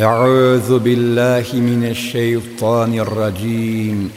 أعوذ 0.00 0.78
بالله 0.78 1.46
من 1.54 1.88
الشيطان 1.90 2.98
الرجيم 2.98 4.12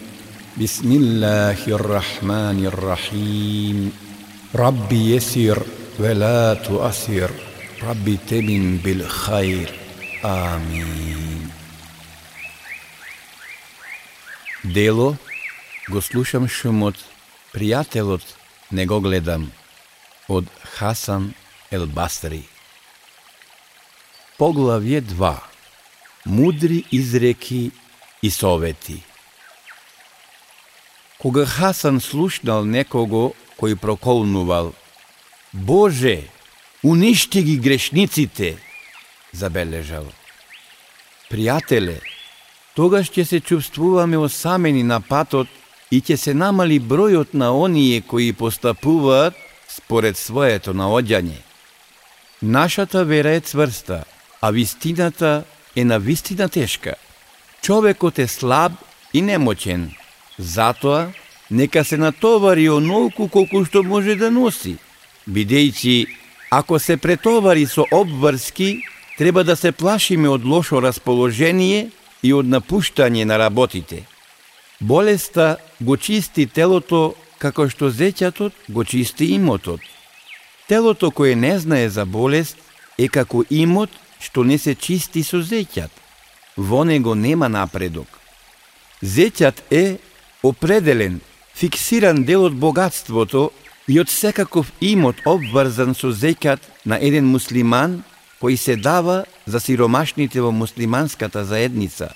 بسم 0.60 0.92
الله 0.92 1.60
الرحمن 1.68 2.66
الرحيم 2.66 3.78
ربي 4.56 5.16
يسر 5.16 5.64
ولا 6.00 6.54
تؤثر 6.54 7.32
ربي 7.84 8.18
تمن 8.28 8.78
بالخير 8.78 9.70
آمين 10.26 11.50
Дело 14.64 15.16
го 15.88 16.02
слушам 16.02 16.50
шумот, 16.52 17.00
пријателот 17.56 18.26
не 18.72 18.86
го 18.86 19.00
гледам, 19.00 19.48
од 20.28 20.44
Хасан 20.76 21.32
Ел 21.72 21.88
Бастри. 21.88 22.44
Поглавје 24.36 25.00
2 25.00 25.50
Мудри 26.27 26.85
изреки 26.93 27.71
и 28.23 28.31
совети 28.31 29.03
Кога 31.19 31.47
Хасан 31.47 32.01
слушнал 32.01 32.65
некого 32.65 33.35
кој 33.61 33.77
проколнувал 33.77 34.75
Боже, 35.55 36.25
уништи 36.83 37.43
ги 37.43 37.57
грешниците, 37.57 38.57
забележал. 39.33 40.09
Пријателе, 41.31 42.01
тогаш 42.75 43.13
ќе 43.15 43.23
се 43.25 43.39
чувствуваме 43.41 44.19
осамени 44.19 44.83
на 44.83 44.99
патот 45.01 45.47
и 45.95 46.03
ќе 46.03 46.17
се 46.19 46.35
намали 46.35 46.81
бројот 46.81 47.39
на 47.39 47.53
оние 47.55 48.01
кои 48.03 48.33
постапуваат 48.33 49.39
според 49.69 50.19
своето 50.19 50.75
наоѓање. 50.75 51.39
Нашата 52.43 53.05
вера 53.05 53.39
е 53.39 53.41
цврста, 53.41 54.05
а 54.41 54.51
вистината 54.51 55.45
е 55.77 55.85
на 55.85 55.99
вистина 55.99 56.49
тешка. 56.49 56.95
Човекот 57.63 58.19
е 58.19 58.29
слаб 58.29 58.73
и 59.15 59.23
немочен, 59.23 59.93
затоа 60.39 61.09
нека 61.51 61.85
се 61.85 61.97
натовари 61.97 62.69
онолку 62.69 63.29
колку 63.29 63.65
што 63.65 63.83
може 63.83 64.17
да 64.17 64.31
носи, 64.31 64.77
бидејќи 65.29 66.07
ако 66.51 66.79
се 66.79 66.97
претовари 66.97 67.67
со 67.67 67.87
обврски, 67.91 68.85
треба 69.19 69.45
да 69.45 69.57
се 69.57 69.73
плашиме 69.73 70.29
од 70.29 70.45
лошо 70.45 70.83
расположение 70.83 71.91
и 72.23 72.33
од 72.33 72.47
напуштање 72.47 73.25
на 73.25 73.39
работите. 73.39 74.05
Болеста 74.81 75.57
го 75.81 75.97
чисти 75.97 76.47
телото 76.47 77.15
како 77.39 77.69
што 77.69 77.91
зеќатот 77.91 78.53
го 78.69 78.85
чисти 78.85 79.35
имотот. 79.35 79.81
Телото 80.69 81.11
кое 81.11 81.35
не 81.35 81.59
знае 81.59 81.89
за 81.89 82.05
болест 82.07 82.57
е 82.99 83.09
како 83.09 83.45
имот 83.51 83.91
што 84.25 84.45
не 84.45 84.57
се 84.59 84.75
чисти 84.75 85.23
со 85.23 85.43
зеќат. 85.45 85.93
Во 86.57 86.85
него 86.85 87.15
нема 87.15 87.49
напредок. 87.49 88.09
Зеќат 89.03 89.61
е 89.71 89.99
определен, 90.43 91.21
фиксиран 91.55 92.25
дел 92.25 92.49
од 92.49 92.57
богатството 92.57 93.51
и 93.87 94.01
од 94.01 94.09
секаков 94.09 94.73
имот 94.81 95.21
обврзан 95.29 95.93
со 95.95 96.09
зеќат 96.09 96.65
на 96.89 96.97
еден 96.97 97.29
муслиман 97.29 98.01
кој 98.41 98.57
се 98.57 98.77
дава 98.77 99.25
за 99.47 99.61
сиромашните 99.61 100.41
во 100.41 100.53
муслиманската 100.53 101.45
заедница. 101.45 102.13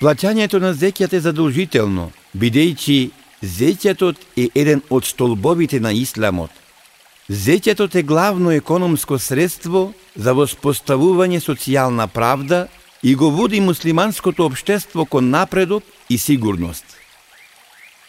Плаќањето 0.00 0.60
на 0.60 0.72
зеќат 0.72 1.12
е 1.16 1.20
задолжително, 1.20 2.10
бидејќи 2.36 3.10
зеќатот 3.42 4.16
е 4.36 4.48
еден 4.54 4.80
од 4.90 5.04
столбовите 5.04 5.80
на 5.80 5.92
исламот. 5.92 6.50
Зеќетот 7.30 7.94
е 7.94 8.02
главно 8.02 8.50
економско 8.50 9.14
средство 9.22 9.92
за 10.18 10.32
воспоставување 10.34 11.38
социјална 11.38 12.08
правда 12.10 12.66
и 13.06 13.14
го 13.14 13.30
води 13.30 13.60
муслиманското 13.60 14.48
обштество 14.50 15.04
кон 15.06 15.30
напредок 15.30 15.84
и 16.08 16.18
сигурност. 16.18 16.84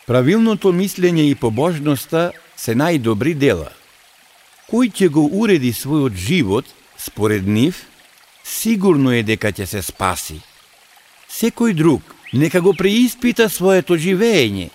Правилното 0.07 0.71
мислење 0.73 1.27
и 1.29 1.35
побожноста 1.35 2.31
се 2.57 2.73
најдобри 2.73 3.35
дела. 3.37 3.69
Кој 4.73 4.89
ќе 4.89 5.11
го 5.13 5.27
уреди 5.29 5.69
својот 5.69 6.17
живот, 6.17 6.65
според 6.97 7.45
нив, 7.45 7.85
сигурно 8.43 9.13
е 9.13 9.21
дека 9.21 9.53
ќе 9.53 9.69
се 9.69 9.85
спаси. 9.85 10.41
Секој 11.29 11.77
друг 11.77 12.01
нека 12.33 12.61
го 12.61 12.73
преиспита 12.73 13.49
своето 13.49 14.01
живење. 14.01 14.71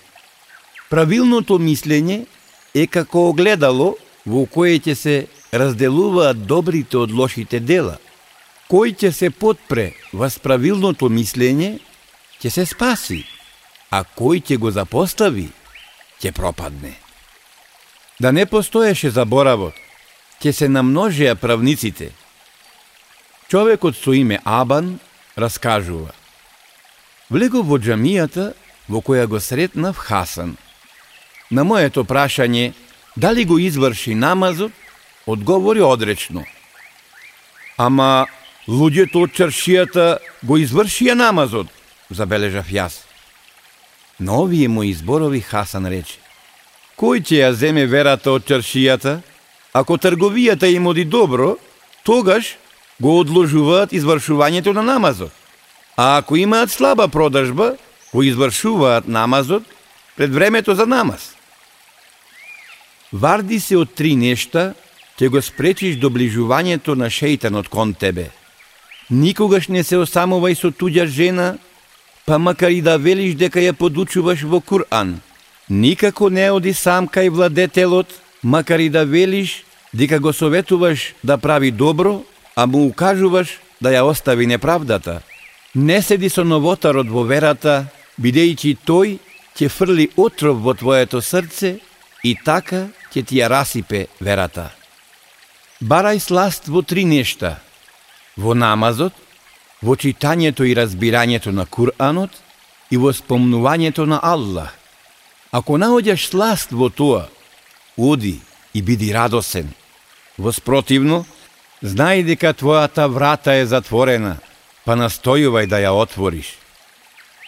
Правилното 0.87 1.59
мислење 1.59 2.23
е 2.73 2.87
како 2.87 3.27
огледало 3.27 3.97
во 4.27 4.43
кое 4.51 4.75
ќе 4.83 4.95
се 4.95 5.15
разделуваат 5.55 6.43
добрите 6.45 6.99
од 6.99 7.15
лошите 7.15 7.59
дела. 7.63 7.97
Кој 8.67 8.97
ќе 8.99 9.11
се 9.15 9.29
подпре 9.31 9.93
во 10.11 10.27
справилното 10.29 11.07
мислење, 11.07 11.77
ќе 12.43 12.51
се 12.51 12.65
спаси, 12.67 13.23
а 13.89 14.03
кој 14.03 14.43
ќе 14.43 14.59
го 14.59 14.71
запостави, 14.75 15.47
ќе 16.19 16.35
пропадне. 16.35 16.97
Да 18.19 18.33
не 18.35 18.45
постоеше 18.45 19.09
заборавот, 19.15 19.73
ќе 20.43 20.51
се 20.51 20.67
намножеа 20.67 21.35
правниците. 21.39 22.11
Човекот 23.47 23.95
со 23.95 24.11
име 24.11 24.41
Абан 24.43 24.99
раскажува. 25.37 26.11
Влегов 27.29 27.67
во 27.71 27.79
джамијата 27.79 28.51
во 28.91 28.99
која 28.99 29.27
го 29.27 29.39
сретнав 29.39 29.95
Хасан. 29.95 30.57
На 31.49 31.63
моето 31.63 32.03
прашање 32.03 32.73
Дали 33.17 33.45
го 33.45 33.59
изврши 33.59 34.15
намазот? 34.15 34.71
Одговори 35.25 35.81
одречно. 35.81 36.43
Ама 37.77 38.27
луѓето 38.69 39.23
од 39.25 39.31
чаршијата 39.33 40.19
го 40.45 40.57
извршија 40.61 41.15
намазот, 41.17 41.65
забележав 42.13 42.69
јас. 42.69 43.01
На 44.19 44.37
овие 44.37 44.67
мои 44.69 44.93
зборови 44.93 45.41
Хасан 45.41 45.89
рече. 45.89 46.21
Кој 46.93 47.23
ќе 47.25 47.41
ја 47.41 47.49
земе 47.57 47.87
верата 47.89 48.31
од 48.31 48.45
чаршијата? 48.45 49.21
Ако 49.73 49.97
трговијата 49.97 50.69
им 50.69 50.85
оди 50.87 51.05
добро, 51.05 51.57
тогаш 52.03 52.53
го 53.01 53.17
одложуваат 53.19 53.97
извршувањето 53.97 54.77
на 54.77 54.85
намазот. 54.85 55.33
А 55.97 56.17
ако 56.17 56.37
имаат 56.37 56.71
слаба 56.71 57.07
продажба, 57.07 57.73
го 58.13 58.23
извршуваат 58.23 59.07
намазот 59.07 59.63
пред 60.15 60.33
времето 60.33 60.75
за 60.75 60.85
намаз. 60.85 61.36
Варди 63.11 63.59
се 63.59 63.77
од 63.77 63.93
три 63.95 64.15
нешта, 64.15 64.73
ќе 65.17 65.29
го 65.31 65.41
спречиш 65.41 65.95
доближувањето 65.97 66.95
на 66.95 67.07
шејтанот 67.07 67.69
кон 67.69 67.93
тебе. 67.93 68.29
Никогаш 69.09 69.69
не 69.71 69.83
се 69.83 70.01
осамувај 70.03 70.55
со 70.59 70.71
туѓа 70.71 71.07
жена, 71.07 71.55
па 72.25 72.37
макар 72.37 72.69
и 72.75 72.81
да 72.81 72.97
велиш 72.97 73.37
дека 73.39 73.63
ја 73.63 73.73
подучуваш 73.73 74.43
во 74.43 74.59
Кур'ан. 74.59 75.21
Никако 75.69 76.29
не 76.29 76.51
оди 76.51 76.73
сам 76.73 77.07
кај 77.07 77.29
владетелот, 77.29 78.11
макар 78.43 78.79
и 78.79 78.89
да 78.89 79.05
велиш 79.05 79.63
дека 79.93 80.19
го 80.19 80.33
советуваш 80.33 81.13
да 81.23 81.37
прави 81.37 81.71
добро, 81.71 82.23
а 82.55 82.65
му 82.65 82.87
укажуваш 82.87 83.59
да 83.81 83.89
ја 83.89 84.03
остави 84.03 84.45
неправдата. 84.45 85.21
Не 85.75 86.01
седи 86.01 86.29
со 86.29 86.43
новотарот 86.43 87.07
во 87.07 87.23
верата, 87.23 87.87
бидејќи 88.19 88.77
тој 88.83 89.17
ќе 89.55 89.69
фрли 89.69 90.09
отров 90.17 90.59
во 90.59 90.73
твоето 90.73 91.21
срце 91.21 91.79
и 92.23 92.35
така 92.35 92.87
ќе 93.13 93.25
ти 93.25 93.39
ја 93.39 93.49
расипе 93.49 94.07
верата. 94.19 94.71
Барај 95.81 96.19
сласт 96.19 96.67
во 96.67 96.81
три 96.81 97.05
нешта. 97.05 97.59
Во 98.37 98.53
намазот, 98.53 99.13
во 99.81 99.95
читањето 99.95 100.65
и 100.65 100.75
разбирањето 100.75 101.51
на 101.51 101.65
Куранот 101.65 102.31
и 102.89 102.97
во 102.97 103.13
спомнувањето 103.13 104.05
на 104.05 104.19
Аллах. 104.23 104.73
Ако 105.51 105.77
наоѓаш 105.77 106.29
сласт 106.29 106.71
во 106.71 106.89
тоа, 106.89 107.27
оди 107.97 108.39
и 108.73 108.81
биди 108.81 109.13
радосен. 109.13 109.69
Воспротивно, 110.37 111.25
знај 111.81 112.25
дека 112.25 112.53
твојата 112.53 113.07
врата 113.09 113.57
е 113.57 113.65
затворена, 113.65 114.37
па 114.85 114.97
настојувај 114.97 115.67
да 115.67 115.81
ја 115.81 115.93
отвориш. 115.93 116.57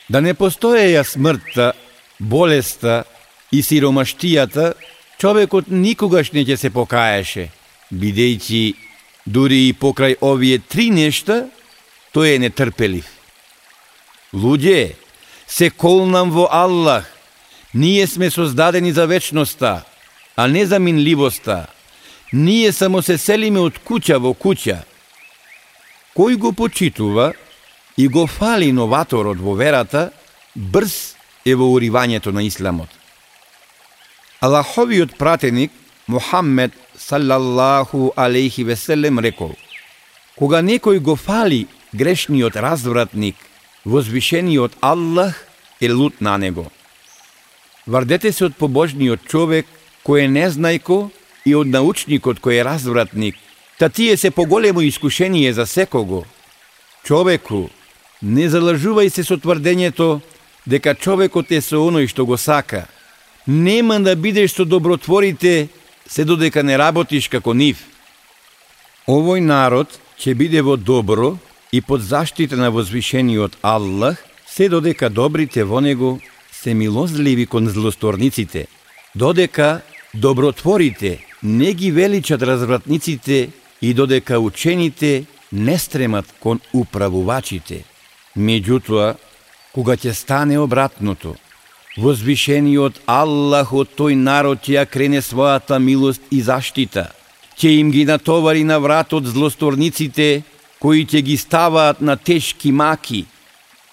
Да 0.09 0.21
не 0.21 0.33
постоеја 0.33 1.03
смртта, 1.05 1.73
болеста 2.19 3.03
и 3.51 3.61
сиромаштијата, 3.61 4.73
човекот 5.19 5.67
никогаш 5.67 6.31
не 6.31 6.45
ќе 6.47 6.55
се 6.55 6.69
покаеше, 6.71 7.49
бидејќи 7.91 8.63
дури 9.27 9.67
и 9.67 9.75
покрај 9.75 10.15
овие 10.23 10.59
три 10.59 10.89
нешта, 10.89 11.49
тој 12.15 12.35
е 12.35 12.41
нетрпелив. 12.45 13.07
Луѓе, 14.33 14.95
се 15.47 15.69
колнам 15.69 16.31
во 16.31 16.47
Аллах, 16.51 17.09
ние 17.73 18.07
сме 18.07 18.29
создадени 18.29 18.93
за 18.93 19.07
вечноста, 19.07 19.83
а 20.35 20.47
не 20.47 20.65
за 20.65 20.79
минливоста. 20.79 21.67
Ние 22.33 22.71
само 22.71 23.01
се 23.01 23.17
селиме 23.17 23.59
од 23.59 23.81
куќа 23.85 24.19
во 24.21 24.33
куќа. 24.37 24.83
Кој 26.15 26.37
го 26.37 26.53
почитува 26.53 27.33
и 27.97 28.07
го 28.07 28.27
фали 28.27 28.71
новаторот 28.71 29.41
во 29.41 29.57
верата, 29.57 30.11
брз 30.55 31.15
е 31.45 31.55
во 31.55 31.67
уривањето 31.73 32.31
на 32.31 32.45
исламот. 32.45 32.98
Аллаховиот 34.41 35.17
пратеник 35.17 35.71
Мухаммед 36.07 36.71
салаллаху 36.97 38.13
алейхи 38.15 38.63
веселем 38.63 39.19
рекол 39.19 39.55
Кога 40.37 40.61
некој 40.63 40.99
го 40.99 41.15
фали 41.19 41.67
грешниот 41.93 42.55
развратник, 42.55 43.35
возвишениот 43.83 44.77
Аллах 44.79 45.43
е 45.81 45.91
лут 45.91 46.21
на 46.21 46.37
него. 46.37 46.71
Вардете 47.87 48.31
се 48.31 48.45
од 48.47 48.55
побожниот 48.55 49.27
човек 49.27 49.67
кој 50.07 50.23
е 50.23 50.29
незнајко 50.31 51.09
и 51.43 51.55
од 51.59 51.67
научникот 51.67 52.39
кој 52.39 52.61
е 52.61 52.63
развратник, 52.63 53.35
та 53.77 53.89
тие 53.89 54.15
се 54.17 54.31
поголемо 54.31 54.81
искушение 54.81 55.51
за 55.53 55.65
секого. 55.65 56.23
Човеку, 57.03 57.67
не 58.21 58.47
залажувај 58.47 59.09
се 59.11 59.23
со 59.27 59.35
тврдењето 59.35 60.21
дека 60.65 60.95
човекот 60.95 61.51
е 61.51 61.59
со 61.59 61.83
оној 61.83 62.07
што 62.07 62.23
го 62.25 62.37
сака. 62.37 62.87
Нема 63.49 63.99
да 63.99 64.15
бидеш 64.15 64.51
со 64.53 64.65
добротворите 64.65 65.69
се 66.05 66.25
додека 66.25 66.61
не 66.63 66.75
работиш 66.77 67.27
како 67.33 67.55
нив. 67.57 67.79
Овој 69.09 69.41
народ 69.41 69.95
ќе 70.21 70.35
биде 70.37 70.61
во 70.61 70.75
добро 70.77 71.31
и 71.73 71.81
под 71.81 72.05
заштита 72.05 72.59
на 72.61 72.69
возвишениот 72.69 73.57
Аллах, 73.65 74.21
се 74.45 74.69
додека 74.69 75.09
добрите 75.09 75.63
во 75.63 75.81
него 75.81 76.19
се 76.51 76.73
милозливи 76.73 77.45
кон 77.45 77.69
злосторниците, 77.73 78.67
додека 79.15 79.81
добротворите 80.13 81.25
не 81.43 81.73
ги 81.73 81.91
величат 81.91 82.41
развратниците 82.41 83.49
и 83.81 83.93
додека 83.93 84.39
учените 84.39 85.25
не 85.51 85.77
стремат 85.77 86.25
кон 86.39 86.61
управувачите. 86.73 87.83
Меѓутоа, 88.37 89.15
кога 89.73 89.97
ќе 89.97 90.13
стане 90.13 90.59
обратното, 90.61 91.33
возвишениот 91.99 93.01
Аллах 93.05 93.73
од 93.75 93.91
тој 93.97 94.15
народ 94.15 94.63
ќе 94.63 94.79
ја 94.79 94.85
крене 94.87 95.19
својата 95.23 95.79
милост 95.83 96.23
и 96.31 96.41
заштита, 96.41 97.09
ќе 97.59 97.75
им 97.79 97.91
ги 97.91 98.05
натовари 98.07 98.63
на 98.63 98.79
вратот 98.79 99.27
злосторниците, 99.27 100.43
кои 100.79 101.03
ќе 101.05 101.21
ги 101.21 101.37
ставаат 101.37 102.01
на 102.01 102.15
тешки 102.15 102.71
маки, 102.71 103.25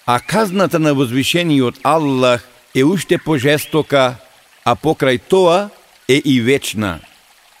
а 0.05 0.19
казната 0.19 0.79
на 0.79 0.93
возвишениот 0.93 1.83
Аллах 1.83 2.47
е 2.73 2.83
уште 2.83 3.17
пожестока, 3.17 4.15
а 4.63 4.75
покрај 4.75 5.19
тоа 5.27 5.69
е 6.07 6.21
и 6.23 6.39
вечна. 6.41 6.99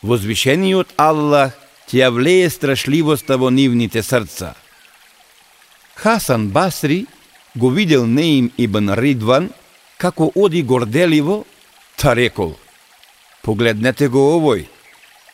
Возвишениот 0.03 0.95
Аллах 0.95 1.59
ќе 1.91 2.07
ја 2.07 2.09
влее 2.15 2.49
страшливоста 2.49 3.35
во 3.37 3.51
нивните 3.51 4.03
срца. 4.03 4.55
Хасан 5.95 6.47
Басри 6.47 7.05
го 7.55 7.69
видел 7.69 8.05
Неим 8.07 8.51
ибн 8.57 8.93
Ридван 8.93 9.49
како 9.97 10.31
оди 10.35 10.63
горделиво, 10.63 11.45
та 11.97 12.15
рекол 12.15 12.55
Погледнете 13.47 14.09
го 14.11 14.19
овој. 14.35 14.65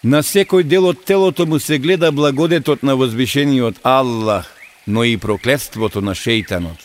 На 0.06 0.20
секој 0.22 0.68
дел 0.70 0.86
од 0.86 1.00
телото 1.08 1.48
му 1.50 1.58
се 1.60 1.80
гледа 1.82 2.12
благодетот 2.12 2.84
на 2.84 2.94
возвишениот 2.96 3.80
Аллах, 3.84 4.52
но 4.86 5.04
и 5.04 5.18
проклетството 5.18 6.02
на 6.02 6.14
шејтанот. 6.14 6.78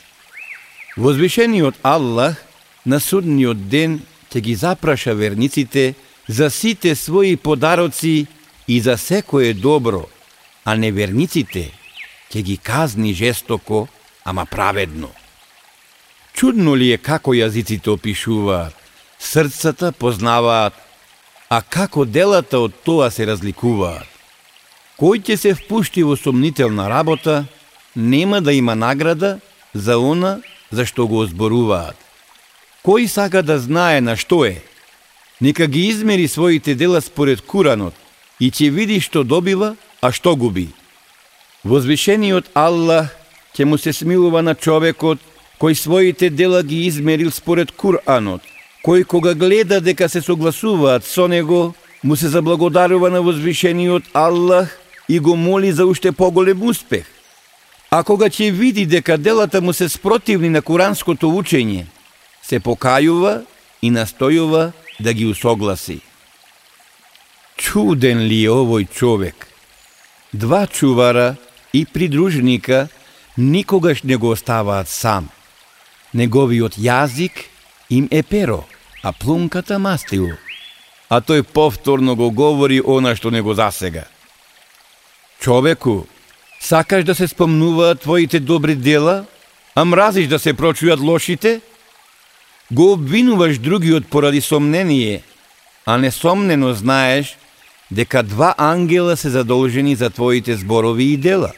Возвишениот 0.96 1.74
Аллах 1.82 2.40
на 2.86 3.00
судниот 3.00 3.68
ден 3.68 4.00
ќе 4.32 4.40
ги 4.40 4.54
запраша 4.54 5.12
верниците 5.14 5.94
за 6.28 6.48
сите 6.50 6.94
своји 6.94 7.36
подароци 7.36 8.26
и 8.68 8.80
за 8.80 8.96
секое 8.96 9.52
добро, 9.52 10.06
а 10.64 10.76
неверниците 10.80 11.68
ќе 12.32 12.42
ги 12.42 12.56
казни 12.56 13.12
жестоко, 13.12 13.88
ама 14.24 14.46
праведно. 14.46 15.12
Чудно 16.38 16.76
ли 16.78 16.92
е 16.94 16.98
како 17.02 17.32
јазиците 17.34 17.90
опишуваат, 17.90 18.74
срцата 19.18 19.88
познаваат, 19.90 20.74
а 21.50 21.58
како 21.62 22.04
делата 22.04 22.60
од 22.62 22.76
тоа 22.86 23.08
се 23.10 23.24
разликуваат. 23.26 24.06
Кој 25.02 25.18
ќе 25.26 25.34
се 25.34 25.54
впушти 25.58 26.04
во 26.06 26.14
сомнителна 26.14 26.86
работа, 26.86 27.48
нема 27.96 28.38
да 28.40 28.52
има 28.54 28.76
награда 28.78 29.40
за 29.74 29.98
она 29.98 30.38
за 30.70 30.86
што 30.86 31.08
го 31.10 31.24
озборуваат. 31.26 31.96
Кој 32.86 33.08
сака 33.10 33.42
да 33.42 33.58
знае 33.58 33.98
на 34.00 34.14
што 34.14 34.44
е, 34.46 34.62
нека 35.40 35.66
ги 35.66 35.88
измери 35.90 36.28
своите 36.28 36.74
дела 36.74 37.00
според 37.00 37.42
Куранот 37.42 37.94
и 38.38 38.52
ќе 38.54 38.70
види 38.70 39.00
што 39.00 39.24
добива, 39.24 39.74
а 40.00 40.12
што 40.14 40.36
губи. 40.36 40.68
Возвишениот 41.64 42.54
Аллах 42.54 43.10
ќе 43.58 43.64
му 43.64 43.74
се 43.78 43.92
смилува 43.92 44.42
на 44.42 44.54
човекот 44.54 45.18
кој 45.58 45.74
своите 45.74 46.30
дела 46.30 46.62
ги 46.62 46.86
измерил 46.86 47.30
според 47.30 47.72
Куранот, 47.72 48.42
кој 48.84 49.04
кога 49.04 49.34
гледа 49.34 49.80
дека 49.80 50.08
се 50.08 50.22
согласуваат 50.22 51.04
со 51.04 51.26
него, 51.28 51.74
му 52.02 52.16
се 52.16 52.28
заблагодарува 52.28 53.10
на 53.10 53.22
возвишениот 53.22 54.02
Аллах 54.14 54.78
и 55.08 55.18
го 55.18 55.36
моли 55.36 55.72
за 55.72 55.86
уште 55.86 56.12
поголем 56.12 56.62
успех. 56.62 57.06
А 57.90 58.04
кога 58.04 58.28
ќе 58.28 58.52
види 58.52 58.86
дека 58.86 59.18
делата 59.18 59.60
му 59.60 59.72
се 59.72 59.88
спротивни 59.88 60.48
на 60.48 60.62
куранското 60.62 61.26
учење, 61.26 61.86
се 62.42 62.60
покајува 62.60 63.42
и 63.82 63.90
настојува 63.90 64.72
да 65.00 65.12
ги 65.12 65.26
усогласи. 65.26 66.00
Чуден 67.56 68.20
ли 68.28 68.44
е 68.44 68.52
овој 68.52 68.86
човек? 68.92 69.48
Два 70.32 70.66
чувара 70.66 71.36
и 71.72 71.86
придружника 71.86 72.88
никогаш 73.38 74.02
не 74.02 74.16
го 74.16 74.30
оставаат 74.30 74.88
сам. 74.88 75.28
Неговиот 76.14 76.78
јазик 76.78 77.44
им 77.90 78.08
е 78.10 78.22
перо, 78.22 78.64
а 79.02 79.12
плунката 79.12 79.78
мастило. 79.78 80.36
А 81.08 81.20
тој 81.20 81.42
повторно 81.42 82.16
го 82.16 82.30
говори 82.30 82.80
она 82.80 83.16
што 83.16 83.30
не 83.30 83.42
го 83.42 83.54
засега. 83.54 84.04
Човеку, 85.40 86.06
сакаш 86.60 87.04
да 87.04 87.14
се 87.14 87.28
спомнуваат 87.28 88.00
твоите 88.00 88.40
добри 88.40 88.74
дела, 88.74 89.24
а 89.74 89.84
мразиш 89.84 90.28
да 90.28 90.38
се 90.38 90.54
прочујат 90.54 91.00
лошите? 91.00 91.60
Го 92.70 92.92
обвинуваш 92.92 93.58
другиот 93.58 94.08
поради 94.08 94.40
сомнение, 94.40 95.22
а 95.86 95.98
несомнено 95.98 96.72
знаеш 96.74 97.36
дека 97.90 98.22
два 98.22 98.54
ангела 98.58 99.16
се 99.16 99.30
задолжени 99.30 99.96
за 99.96 100.10
твоите 100.10 100.56
зборови 100.56 101.12
и 101.12 101.16
дела. 101.16 101.52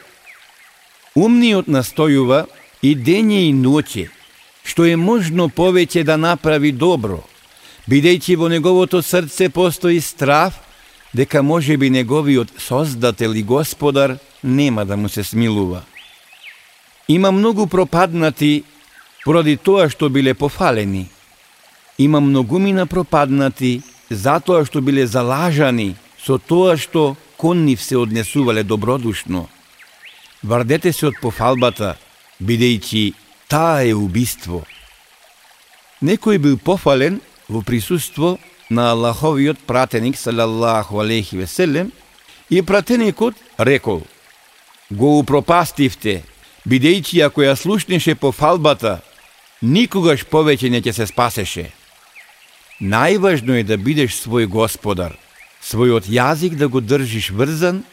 Умниот 1.15 1.67
настојува 1.67 2.45
и 2.81 2.95
дење 2.95 3.49
и 3.49 3.53
ноќе, 3.53 4.07
што 4.63 4.85
е 4.85 4.95
можно 4.95 5.49
повеќе 5.49 6.03
да 6.03 6.17
направи 6.17 6.71
добро, 6.71 7.21
бидејќи 7.89 8.37
во 8.37 8.49
неговото 8.49 9.01
срце 9.01 9.49
постои 9.49 10.01
страв 10.01 10.59
дека 11.13 11.43
може 11.43 11.77
би 11.77 11.89
неговиот 11.89 12.53
Создател 12.57 13.33
и 13.35 13.43
Господар 13.43 14.17
нема 14.43 14.85
да 14.85 14.97
му 14.97 15.09
се 15.09 15.23
смилува. 15.23 15.81
Има 17.07 17.31
многу 17.31 17.67
пропаднати 17.67 18.63
поради 19.25 19.57
тоа 19.57 19.89
што 19.89 20.09
биле 20.09 20.33
пофалени. 20.33 21.09
Има 21.97 22.21
многумина 22.21 22.85
пропаднати 22.87 23.81
затоа 24.09 24.65
што 24.65 24.81
биле 24.81 25.07
залажани 25.07 25.95
со 26.17 26.37
тоа 26.37 26.77
што 26.77 27.15
кон 27.37 27.65
нив 27.65 27.81
се 27.81 27.97
однесувале 27.97 28.63
добродушно. 28.63 29.49
Вардете 30.43 30.93
се 30.93 31.07
од 31.09 31.19
пофалбата, 31.21 31.97
бидејќи 32.41 33.13
таа 33.51 33.83
е 33.83 33.91
убиство. 33.91 34.63
Некој 35.99 36.39
бил 36.39 36.55
пофален 36.55 37.19
во 37.51 37.59
присуство 37.61 38.37
на 38.69 38.91
Аллаховиот 38.95 39.59
пратеник 39.67 40.15
салаллаху 40.15 41.01
алейхи 41.03 41.35
веселем 41.35 41.91
и 42.49 42.61
пратеникот 42.61 43.35
рекол 43.59 44.07
Го 44.91 45.19
упропастивте, 45.19 46.23
бидејќи 46.67 47.25
ако 47.25 47.43
ја 47.43 47.55
слушнеше 47.55 48.15
пофалбата, 48.15 49.01
никогаш 49.61 50.25
повеќе 50.27 50.69
не 50.69 50.81
ќе 50.81 50.91
се 50.91 51.07
спасеше. 51.07 51.71
Најважно 52.81 53.59
е 53.59 53.63
да 53.63 53.77
бидеш 53.77 54.19
свој 54.19 54.47
господар, 54.47 55.15
својот 55.63 56.07
јазик 56.07 56.55
да 56.55 56.67
го 56.67 56.81
држиш 56.81 57.31
врзан 57.31 57.83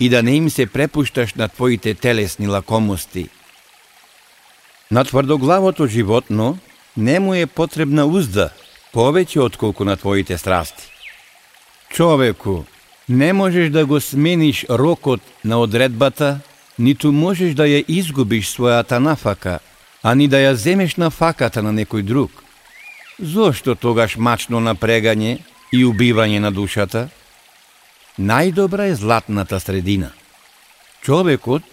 и 0.00 0.08
да 0.08 0.22
не 0.22 0.36
им 0.36 0.50
се 0.50 0.66
препушташ 0.66 1.34
на 1.34 1.48
твоите 1.48 1.94
телесни 1.94 2.46
лакомости. 2.46 3.28
На 4.90 5.04
тврдоглавото 5.04 5.86
животно 5.86 6.58
не 6.96 7.20
му 7.20 7.34
е 7.34 7.46
потребна 7.46 8.06
узда, 8.06 8.50
повеќе 8.94 9.40
отколку 9.40 9.84
на 9.84 9.96
твоите 9.96 10.38
страсти. 10.38 10.90
Човеку, 11.90 12.64
не 13.08 13.32
можеш 13.32 13.70
да 13.70 13.86
го 13.86 14.00
смениш 14.00 14.66
рокот 14.70 15.20
на 15.44 15.58
одредбата, 15.58 16.40
ниту 16.78 17.12
можеш 17.12 17.54
да 17.54 17.66
ја 17.66 17.84
изгубиш 17.88 18.50
својата 18.54 18.98
нафака– 18.98 19.58
а 20.04 20.14
ни 20.14 20.28
да 20.28 20.36
ја 20.36 20.52
земеш 20.52 20.96
на 21.00 21.08
факата 21.10 21.62
на 21.64 21.72
некој 21.72 22.02
друг. 22.04 22.30
Зошто 23.18 23.74
тогаш 23.74 24.16
мачно 24.16 24.60
напрегање 24.60 25.38
и 25.72 25.80
убивање 25.88 26.42
на 26.44 26.50
душата? 26.52 27.08
Најдобра 28.20 28.90
е 28.92 28.98
златната 29.00 29.60
средина. 29.60 30.10
Човекот 31.00 31.64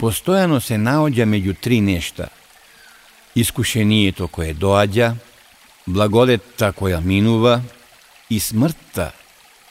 постојано 0.00 0.62
се 0.64 0.80
наоѓа 0.80 1.28
меѓу 1.28 1.54
три 1.60 1.80
нешта. 1.80 2.30
Искушението 3.34 4.28
кое 4.28 4.54
доаѓа, 4.54 5.14
благодетта 5.86 6.70
која 6.72 7.00
минува 7.02 7.60
и 8.30 8.38
смртта 8.40 9.10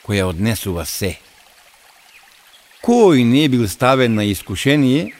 која 0.04 0.28
однесува 0.28 0.84
се. 0.84 1.16
Кој 2.84 3.24
не 3.24 3.48
бил 3.48 3.64
ставен 3.68 4.14
на 4.14 4.24
искушение, 4.28 5.14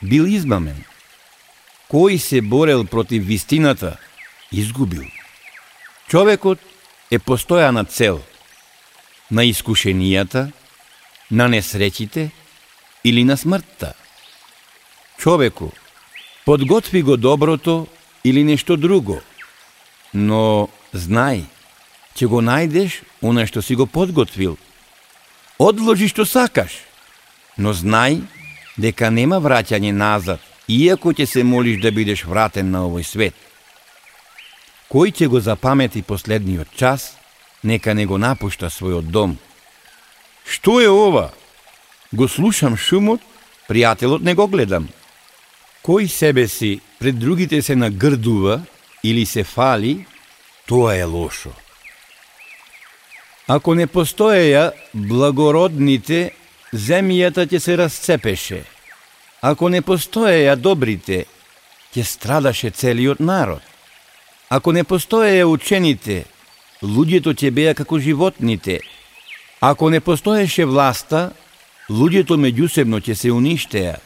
бил 0.00 0.24
измамен. 0.24 0.78
Кој 1.92 2.16
се 2.18 2.40
борел 2.40 2.84
против 2.84 3.26
вистината, 3.26 3.96
изгубил. 4.52 5.04
Човекот 6.08 6.58
е 7.10 7.18
постојана 7.18 7.84
цел 7.84 8.22
на 9.30 9.44
искушенијата, 9.44 10.48
на 11.30 11.48
несреќите 11.50 12.30
или 13.04 13.24
на 13.24 13.36
смртта. 13.36 13.92
Човеку, 15.18 15.72
подготви 16.46 17.02
го 17.02 17.16
доброто 17.16 17.86
или 18.24 18.44
нешто 18.44 18.76
друго, 18.76 19.18
но 20.14 20.68
знај, 20.94 21.42
ќе 22.14 22.26
го 22.30 22.38
најдеш 22.38 23.02
оно 23.20 23.42
што 23.50 23.62
си 23.62 23.74
го 23.74 23.86
подготвил. 23.90 24.54
Одложи 25.58 26.06
што 26.06 26.22
сакаш, 26.22 26.78
но 27.58 27.74
знај 27.74 28.22
дека 28.78 29.10
нема 29.10 29.42
враќање 29.42 29.90
назад, 29.90 30.38
иако 30.70 31.10
ќе 31.10 31.26
се 31.26 31.42
молиш 31.42 31.82
да 31.82 31.90
бидеш 31.90 32.22
вратен 32.24 32.70
на 32.70 32.86
овој 32.86 33.02
свет. 33.02 33.34
Кој 34.86 35.10
ќе 35.10 35.26
го 35.26 35.42
запамети 35.42 36.06
последниот 36.06 36.70
час, 36.78 37.16
нека 37.66 37.94
не 37.94 38.06
го 38.06 38.22
напушта 38.22 38.70
својот 38.70 39.10
дом. 39.10 39.34
Што 40.46 40.78
е 40.78 40.86
ова? 40.86 41.32
Го 42.14 42.30
слушам 42.30 42.78
шумот, 42.78 43.18
пријателот 43.66 44.22
не 44.22 44.38
го 44.38 44.46
гледам. 44.46 44.86
Кој 45.86 46.08
себе 46.10 46.48
си 46.48 46.80
пред 46.98 47.18
другите 47.18 47.62
се 47.62 47.76
нагрдува 47.76 48.62
или 49.04 49.26
се 49.26 49.44
фали, 49.44 50.06
тоа 50.66 50.96
е 50.96 51.04
лошо. 51.04 51.52
Ако 53.46 53.74
не 53.78 53.86
постоеја 53.86 54.72
благородните, 54.94 56.32
земјата 56.74 57.46
ќе 57.46 57.58
се 57.62 57.76
расцепеше. 57.78 58.64
Ако 59.42 59.68
не 59.68 59.82
постоеја 59.82 60.56
добрите, 60.58 61.24
ќе 61.94 62.02
страдаше 62.02 62.70
целиот 62.70 63.20
народ. 63.20 63.62
Ако 64.50 64.72
не 64.72 64.82
постоеја 64.82 65.46
учените, 65.46 66.24
луѓето 66.82 67.30
ќе 67.30 67.50
беа 67.54 67.74
како 67.74 67.98
животните. 68.02 68.80
Ако 69.60 69.90
не 69.90 70.00
постоеше 70.00 70.66
власта, 70.66 71.30
луѓето 71.90 72.34
меѓусебно 72.34 72.98
ќе 72.98 73.14
се 73.14 73.30
уништеа. 73.30 73.96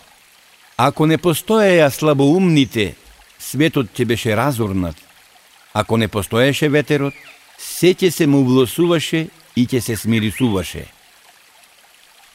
Ако 0.80 1.06
не 1.06 1.18
постоеја 1.18 1.90
слабоумните, 1.92 2.94
светот 3.38 3.92
ќе 3.92 4.06
беше 4.08 4.36
разурнат. 4.36 4.96
Ако 5.74 5.96
не 5.96 6.08
постоеше 6.08 6.68
ветерот, 6.68 7.14
се 7.58 7.92
ќе 7.94 8.10
се 8.10 8.26
му 8.26 8.40
влосуваше 8.48 9.28
и 9.56 9.66
ќе 9.66 9.80
се 9.80 9.96
смирисуваше. 9.96 10.86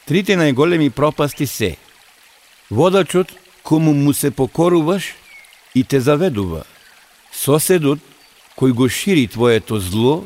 Трите 0.06 0.38
најголеми 0.38 0.90
пропасти 0.90 1.46
се 1.46 1.76
Водачот 2.70 3.32
кому 3.62 3.94
му 3.94 4.12
се 4.14 4.30
покоруваш 4.30 5.14
и 5.74 5.84
те 5.84 6.00
заведува– 6.00 6.62
Соседот 7.36 8.00
кој 8.56 8.72
го 8.72 8.88
шири 8.88 9.26
твоето 9.28 9.78
зло, 9.80 10.24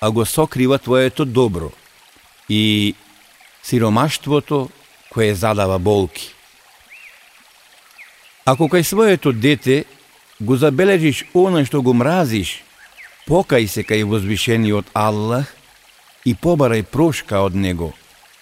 а 0.00 0.10
го 0.10 0.24
сокрива 0.24 0.78
твоето 0.78 1.24
добро. 1.24 1.70
И 2.48 2.94
сиромаштвото 3.62 4.70
кое 5.10 5.34
задава 5.34 5.78
болки. 5.78 6.35
Ако 8.46 8.68
кај 8.70 8.82
своето 8.86 9.32
дете 9.32 9.84
го 10.40 10.54
забележиш 10.56 11.24
она 11.34 11.64
што 11.66 11.82
го 11.82 11.90
мразиш, 11.90 12.62
покај 13.26 13.66
се 13.66 13.82
кај 13.82 14.06
возвишениот 14.06 14.92
Аллах 14.94 15.50
и 16.22 16.30
побарај 16.30 16.84
прошка 16.86 17.42
од 17.42 17.58
него, 17.58 17.90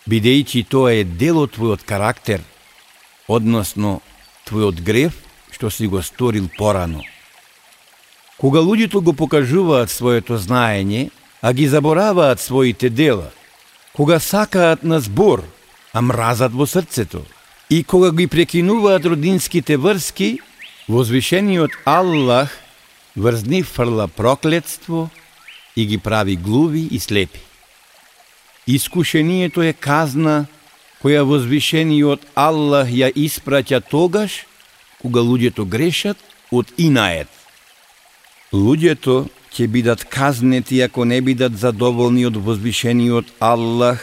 бидејќи 0.05 0.67
тоа 0.69 0.93
е 0.93 1.09
дел 1.09 1.41
од 1.41 1.57
твојот 1.57 1.89
карактер, 1.89 2.45
односно 3.33 4.03
твојот 4.45 4.85
грев 4.85 5.17
што 5.57 5.71
си 5.73 5.89
го 5.89 6.03
сторил 6.05 6.51
порано. 6.53 7.01
Кога 8.37 8.61
луѓето 8.61 9.01
го 9.01 9.17
покажуваат 9.17 9.89
своето 9.89 10.37
знаење, 10.37 11.09
а 11.41 11.53
ги 11.57 11.65
забораваат 11.65 12.45
своите 12.45 12.91
дела, 12.91 13.33
кога 13.97 14.21
сакаат 14.21 14.85
на 14.85 15.01
збор, 15.01 15.47
а 15.95 16.03
мразат 16.05 16.53
во 16.53 16.67
срцето, 16.69 17.25
и 17.71 17.85
кога 17.85 18.12
ги 18.12 18.26
прекинуваат 18.26 19.04
родинските 19.04 19.76
врски, 19.76 20.38
возвишениот 20.88 21.71
Аллах 21.85 22.50
врз 23.16 23.44
нив 23.47 23.66
фрла 23.66 24.09
проклетство 24.09 25.11
и 25.76 25.87
ги 25.87 25.99
прави 25.99 26.37
глуви 26.37 26.88
и 26.90 27.00
слепи. 27.00 27.40
Искушението 28.66 29.62
е 29.62 29.73
казна 29.73 30.47
која 31.04 31.23
возвишениот 31.23 32.21
Аллах 32.35 32.88
ја 32.88 33.12
испраќа 33.12 33.83
тогаш, 33.90 34.47
кога 35.02 35.21
луѓето 35.21 35.64
грешат 35.68 36.16
од 36.52 36.73
инает– 36.78 37.28
Луѓето 38.54 39.26
ќе 39.50 39.66
бидат 39.66 40.04
казнети 40.06 40.78
ако 40.83 41.04
не 41.04 41.18
бидат 41.21 41.56
задоволни 41.59 42.23
од 42.28 42.37
возвишениот 42.38 43.33
Аллах, 43.42 43.99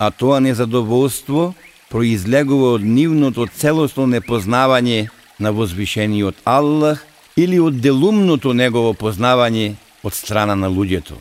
а 0.00 0.08
тоа 0.10 0.40
незадоволство 0.40 1.52
произлегува 1.90 2.74
од 2.78 2.84
нивното 2.86 3.46
целосно 3.46 4.06
непознавање 4.06 5.08
на 5.38 5.52
возвишениот 5.52 6.42
Аллах 6.44 7.04
или 7.36 7.58
од 7.58 7.80
делумното 7.80 8.52
негово 8.52 8.94
познавање 8.94 9.74
од 10.02 10.14
страна 10.14 10.54
на 10.54 10.70
луѓето. 10.70 11.18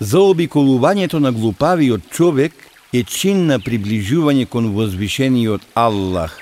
Заобиколувањето 0.00 1.18
на 1.18 1.32
глупавиот 1.32 2.10
човек 2.10 2.54
е 2.92 3.02
чин 3.02 3.46
на 3.46 3.58
приближување 3.58 4.46
кон 4.46 4.72
возвишениот 4.74 5.62
Аллах. 5.74 6.38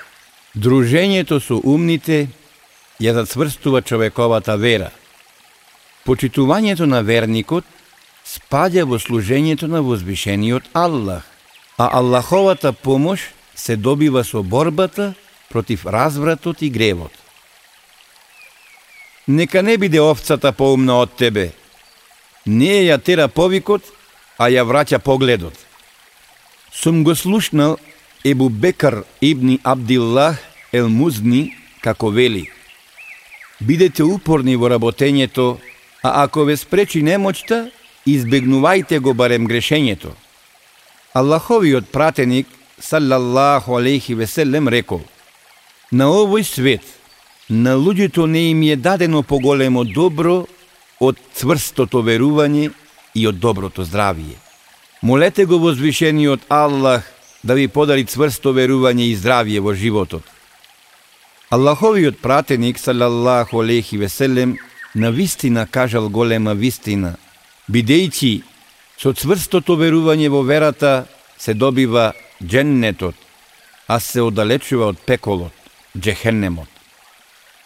Дружењето 0.55 1.39
со 1.39 1.59
умните 1.63 2.27
ја 2.99 3.13
зацврстува 3.13 3.81
човековата 3.81 4.55
вера– 4.55 4.89
Почитувањето 6.07 6.85
на 6.87 7.01
верникот 7.03 7.65
спаѓа 8.23 8.85
во 8.87 8.95
служењето 8.95 9.67
на 9.67 9.81
возвишениот 9.83 10.69
Аллах, 10.71 11.25
а 11.77 11.89
Аллаховата 11.97 12.73
помош 12.73 13.19
се 13.55 13.75
добива 13.75 14.23
со 14.23 14.43
борбата 14.43 15.13
против 15.49 15.85
развратот 15.85 16.61
и 16.61 16.69
гревот. 16.69 17.11
Нека 19.27 19.63
не 19.63 19.77
биде 19.77 20.01
овцата 20.01 20.51
поумна 20.51 21.01
од 21.03 21.15
тебе. 21.17 21.51
Не 22.45 22.87
ја 22.87 22.97
тера 23.03 23.27
повикот, 23.27 23.83
а 24.37 24.49
ја 24.49 24.63
враќа 24.63 24.99
погледот. 24.99 25.53
Сум 26.71 27.03
го 27.03 27.15
слушнал 27.15 27.77
Ебу 28.23 28.49
Бекар 28.49 29.03
ибни 29.21 29.59
Абдиллах 29.63 30.37
Ел 30.71 30.89
Музни 30.89 31.55
како 31.81 32.09
вели. 32.09 32.49
Бидете 33.59 34.03
упорни 34.03 34.55
во 34.55 34.69
работењето 34.69 35.57
а 36.03 36.23
ако 36.23 36.45
ве 36.45 36.55
спречи 36.57 37.01
немоќта, 37.03 37.67
избегнувајте 38.07 38.99
го 38.99 39.13
барем 39.13 39.47
грешењето. 39.47 40.13
Аллаховиот 41.17 41.87
пратеник, 41.89 42.47
салаллаху 42.79 43.75
алейхи 43.75 44.13
веселем, 44.13 44.67
рекол, 44.69 45.01
на 45.91 46.11
овој 46.13 46.43
свет, 46.45 46.83
на 47.49 47.73
луѓето 47.73 48.27
не 48.29 48.51
им 48.51 48.61
е 48.61 48.75
дадено 48.75 49.23
поголемо 49.23 49.81
добро 49.83 50.45
од 50.99 51.17
цврстото 51.33 52.03
верување 52.05 52.69
и 53.15 53.25
од 53.25 53.39
доброто 53.41 53.81
здравие. 53.83 54.37
Молете 55.01 55.45
го 55.45 55.57
возвишениот 55.57 56.45
Аллах 56.49 57.09
да 57.43 57.55
ви 57.57 57.65
подари 57.67 58.05
цврсто 58.05 58.53
верување 58.53 59.09
и 59.09 59.15
здравие 59.15 59.59
во 59.59 59.73
животот. 59.73 60.21
Аллаховиот 61.49 62.21
пратеник, 62.21 62.77
салаллаху 62.77 63.63
алейхи 63.65 63.97
веселем, 63.97 64.57
на 64.93 65.09
вистина 65.09 65.65
кажал 65.65 66.09
голема 66.09 66.53
вистина, 66.53 67.15
бидејќи 67.71 68.43
со 68.97 69.13
цврстото 69.13 69.77
верување 69.77 70.29
во 70.33 70.41
верата 70.43 71.05
се 71.37 71.53
добива 71.53 72.13
дженнетот, 72.43 73.15
а 73.87 73.99
се 73.99 74.21
оддалечува 74.21 74.91
од 74.91 74.99
пеколот, 75.05 75.53
джехеннемот. 75.97 76.69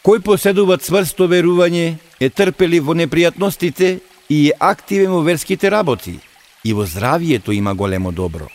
Кој 0.06 0.22
поседува 0.26 0.78
цврсто 0.78 1.28
верување 1.30 1.98
е 2.20 2.30
трпели 2.30 2.80
во 2.80 2.94
непријатностите 2.98 4.00
и 4.30 4.50
е 4.50 4.58
активен 4.60 5.12
во 5.12 5.22
верските 5.22 5.72
работи 5.72 6.20
и 6.64 6.74
во 6.74 6.86
здравието 6.86 7.52
има 7.52 7.74
големо 7.76 8.12
добро. 8.12 8.48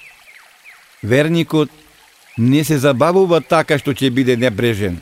Верникот 1.03 1.71
не 2.39 2.65
се 2.65 2.79
забавува 2.79 3.41
така 3.41 3.79
што 3.79 3.95
ќе 3.95 4.11
биде 4.11 4.37
небрежен. 4.37 5.01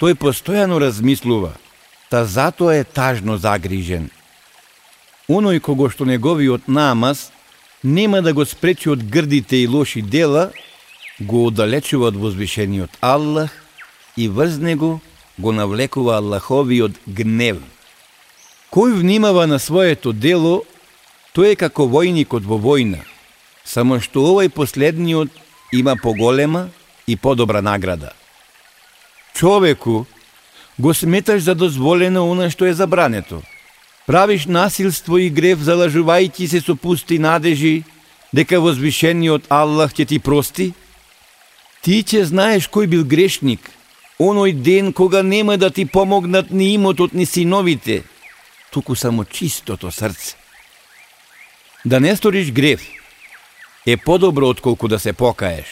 Тој 0.00 0.14
постојано 0.14 0.80
размислува– 0.80 1.54
та 2.08 2.24
затоа 2.24 2.76
е 2.76 2.84
тажно 2.84 3.36
загрижен. 3.36 4.10
Оној 5.28 5.60
кого 5.60 5.90
што 5.90 6.06
неговиот 6.06 6.68
намаз 6.68 7.30
нема 7.82 8.22
да 8.22 8.32
го 8.32 8.44
спречи 8.46 8.90
од 8.90 9.02
грдите 9.02 9.56
и 9.62 9.66
лоши 9.66 10.02
дела, 10.02 10.50
го 11.20 11.46
оддалечува 11.46 12.08
од 12.12 12.16
возвишениот 12.16 12.90
Аллах 13.00 13.50
и 14.16 14.28
врз 14.28 14.58
него 14.58 15.00
го 15.38 15.52
навлекува 15.52 16.16
Аллаховиот 16.18 17.00
гнев. 17.06 17.58
Кој 18.70 18.98
внимава 19.00 19.46
на 19.46 19.58
своето 19.58 20.12
дело, 20.12 20.62
тој 21.34 21.54
е 21.54 21.56
како 21.56 21.86
војникот 21.90 22.44
во 22.44 22.58
војна, 22.58 23.02
само 23.64 24.00
што 24.00 24.22
овој 24.22 24.48
последниот 24.48 25.30
има 25.72 25.96
поголема 25.96 26.68
и 27.06 27.16
подобра 27.16 27.62
награда. 27.62 28.12
Човеку, 29.34 30.06
го 30.78 30.94
сметаш 30.94 31.42
за 31.42 31.54
дозволено 31.54 32.30
она 32.30 32.50
што 32.50 32.66
е 32.66 32.74
забрането. 32.74 33.42
Правиш 34.06 34.46
насилство 34.46 35.18
и 35.18 35.30
грев, 35.30 35.58
залажувајќи 35.66 36.46
се 36.46 36.60
со 36.62 36.76
пусти 36.78 37.18
надежи, 37.18 37.82
дека 38.32 38.60
возвишениот 38.62 39.50
Аллах 39.50 39.94
ќе 39.94 40.06
ти 40.06 40.18
прости? 40.22 40.72
Ти 41.82 42.02
ќе 42.06 42.22
знаеш 42.30 42.68
кој 42.70 42.86
бил 42.86 43.02
грешник, 43.02 43.66
оној 44.18 44.54
ден 44.54 44.92
кога 44.92 45.22
нема 45.22 45.58
да 45.58 45.70
ти 45.70 45.86
помогнат 45.86 46.50
ни 46.50 46.74
имотот 46.74 47.14
ни 47.14 47.26
синовите, 47.26 48.04
туку 48.70 48.94
само 48.94 49.24
чистото 49.24 49.90
срце. 49.90 50.36
Да 51.84 52.00
не 52.00 52.16
сториш 52.16 52.52
грев 52.52 52.86
е 53.86 53.96
подобро 53.96 54.48
отколку 54.48 54.88
да 54.88 54.98
се 54.98 55.12
покаеш. 55.12 55.66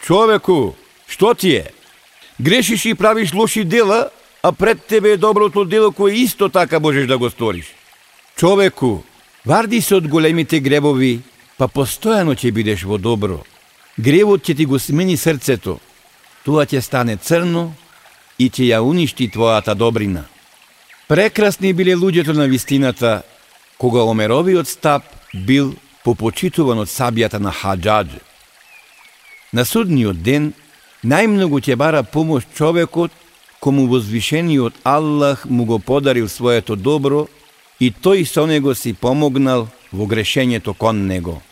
Човеку, 0.00 0.74
што 1.08 1.34
ти 1.34 1.54
е? 1.56 1.66
Грешиш 2.40 2.84
и 2.84 2.94
правиш 2.94 3.32
лоши 3.34 3.64
дела, 3.64 4.10
а 4.42 4.52
пред 4.52 4.84
тебе 4.84 5.12
е 5.12 5.16
доброто 5.16 5.64
дело 5.64 5.92
кое 5.92 6.12
исто 6.12 6.48
така 6.48 6.80
можеш 6.80 7.06
да 7.06 7.18
го 7.18 7.30
сториш. 7.30 7.66
Човеку, 8.36 9.02
варди 9.46 9.80
се 9.80 9.94
од 9.94 10.08
големите 10.08 10.60
гребови, 10.60 11.20
па 11.58 11.68
постојано 11.68 12.32
ќе 12.32 12.52
бидеш 12.52 12.84
во 12.88 12.96
добро. 12.98 13.42
Гревот 14.00 14.40
ќе 14.40 14.56
ти 14.56 14.64
го 14.64 14.78
смени 14.78 15.16
срцето, 15.16 15.76
тоа 16.44 16.64
ќе 16.64 16.80
стане 16.80 17.16
црно 17.16 17.74
и 18.38 18.48
ќе 18.48 18.72
ја 18.72 18.80
уништи 18.80 19.28
твојата 19.28 19.74
добрина. 19.74 20.24
Прекрасни 21.08 21.72
биле 21.72 21.98
луѓето 21.98 22.32
на 22.32 22.48
вистината, 22.48 23.22
кога 23.78 24.06
Омеровиот 24.08 24.68
стап 24.68 25.04
бил 25.34 25.74
попочитуван 26.04 26.78
од 26.80 26.88
сабијата 26.88 27.38
на 27.38 27.52
Хаджадж. 27.52 28.16
На 29.52 29.64
судниот 29.64 30.22
ден 30.22 30.52
најмногу 31.04 31.60
ќе 31.60 31.76
бара 31.76 32.02
помош 32.02 32.46
човекот 32.54 33.12
кому 33.60 33.86
возвишениот 33.86 34.74
Аллах 34.84 35.44
му 35.44 35.64
го 35.64 35.78
подарил 35.78 36.28
своето 36.28 36.76
добро 36.76 37.28
и 37.80 37.92
тој 37.92 38.24
со 38.24 38.46
него 38.46 38.74
си 38.74 38.92
помогнал 38.92 39.68
во 39.92 40.04
грешењето 40.06 40.74
кон 40.74 41.06
него. 41.06 41.42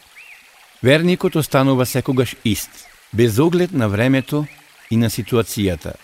Верникот 0.83 1.37
останува 1.37 1.87
секогаш 1.87 2.37
ист, 2.45 2.71
без 3.13 3.39
оглед 3.39 3.73
на 3.73 3.89
времето 3.89 4.47
и 4.91 4.97
на 4.97 5.11
ситуацијата. 5.11 5.97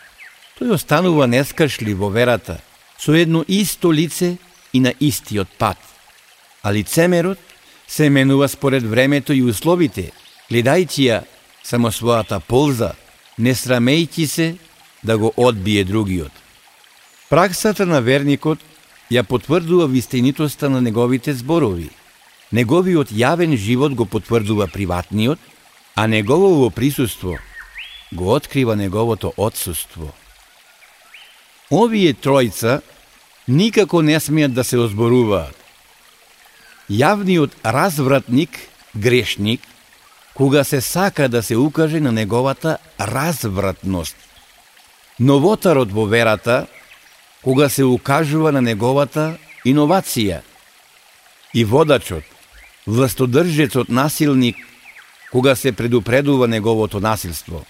Тој 0.60 0.74
останува 0.74 1.26
нескршлив 1.26 1.98
во 1.98 2.08
верата, 2.08 2.60
со 2.98 3.12
едно 3.12 3.44
исто 3.48 3.92
лице 3.92 4.36
и 4.72 4.80
на 4.80 4.92
истиот 5.00 5.48
пат. 5.58 5.78
А 6.62 6.72
лицемерот 6.72 7.38
се 7.88 8.10
менува 8.10 8.48
според 8.48 8.82
времето 8.82 9.32
и 9.32 9.42
условите, 9.42 10.12
гледајќи 10.50 11.02
ја 11.08 11.22
само 11.62 11.88
својата 11.88 12.40
полза, 12.40 12.94
не 13.38 13.54
срамејќи 13.54 14.26
се 14.26 14.56
да 15.04 15.18
го 15.18 15.32
одбие 15.36 15.84
другиот. 15.84 16.32
Праксата 17.30 17.86
на 17.86 18.00
верникот 18.00 18.58
ја 19.10 19.22
потврдува 19.22 19.86
вистинитоста 19.86 20.70
на 20.70 20.80
неговите 20.80 21.34
зборови. 21.34 21.90
Неговиот 22.52 23.10
јавен 23.12 23.56
живот 23.56 23.94
го 23.94 24.06
потврдува 24.06 24.66
приватниот, 24.66 25.38
а 25.96 26.06
неговото 26.06 26.70
присуство 26.70 27.38
го 28.12 28.34
открива 28.34 28.76
неговото 28.76 29.32
отсуство. 29.36 30.12
Овие 31.70 32.14
тројца 32.14 32.82
никако 33.48 34.02
не 34.02 34.20
смеат 34.20 34.54
да 34.54 34.64
се 34.64 34.78
озборуваат. 34.78 35.56
Јавниот 36.90 37.50
развратник, 37.64 38.58
грешник, 38.96 39.60
кога 40.34 40.64
се 40.64 40.80
сака 40.80 41.28
да 41.28 41.42
се 41.42 41.56
укаже 41.56 42.00
на 42.00 42.12
неговата 42.12 42.78
развратност. 43.00 44.16
Новотарот 45.20 45.92
во 45.92 46.06
верата, 46.06 46.66
кога 47.42 47.68
се 47.68 47.84
укажува 47.84 48.52
на 48.52 48.62
неговата 48.62 49.36
иновација. 49.66 50.42
И 51.54 51.64
водачот, 51.64 52.24
властодржецот 52.86 53.88
насилник, 53.88 54.56
кога 55.32 55.54
се 55.54 55.72
предупредува 55.72 56.48
неговото 56.48 57.00
насилство. 57.00 57.64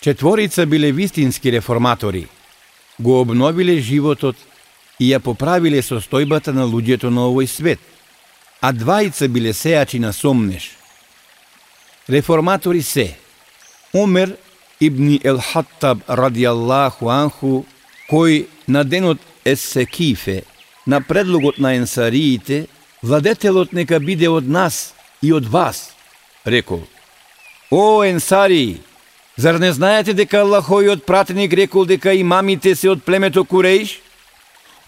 Четворица 0.00 0.66
биле 0.66 0.92
вистински 0.92 1.52
реформатори, 1.52 2.26
го 3.00 3.20
обновиле 3.20 3.80
животот 3.80 4.36
и 5.00 5.12
ја 5.12 5.20
поправиле 5.20 5.82
состојбата 5.82 6.56
на 6.56 6.64
луѓето 6.64 7.12
на 7.12 7.28
овој 7.28 7.46
свет– 7.46 7.80
а 8.60 8.72
двајца 8.72 9.28
биле 9.28 9.52
сејачи 9.52 10.00
на 10.00 10.12
сомнеш. 10.12 10.72
Реформатори 12.08 12.82
се 12.82 13.16
Омер 13.94 14.36
ибни 14.80 15.20
Ел 15.24 15.40
Хаттаб 15.40 16.04
радијаллаху 16.08 17.08
анху, 17.10 17.64
кој 18.10 18.46
на 18.66 18.84
денот 18.84 19.18
Есекифе, 19.44 20.44
на 20.86 21.00
предлогот 21.00 21.58
на 21.58 21.76
енсариите, 21.76 22.66
владетелот 23.02 23.72
нека 23.72 24.00
биде 24.00 24.28
од 24.28 24.48
нас 24.48 24.94
и 25.22 25.32
од 25.32 25.46
вас, 25.46 25.92
рекол. 26.44 26.84
О, 27.70 28.02
енсари, 28.04 28.80
зар 29.36 29.58
не 29.58 29.72
знаете 29.72 30.12
дека 30.12 30.44
Аллахојот 30.44 31.06
пратеник 31.06 31.52
рекол 31.52 31.84
дека 31.84 32.14
имамите 32.14 32.74
се 32.74 32.90
од 32.90 33.04
племето 33.04 33.44
Куреиш? 33.44 34.00